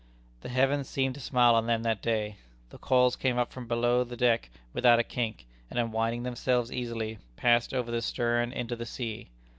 [0.41, 2.37] The heavens seemed to smile on them that day.
[2.71, 7.19] The coils came up from below the deck without a kink, and unwinding themselves easily,
[7.35, 9.29] passed over the stern into the sea.